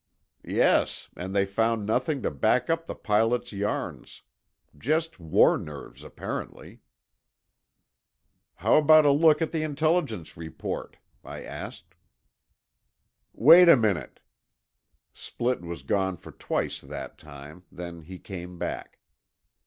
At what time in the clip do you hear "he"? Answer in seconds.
18.01-18.17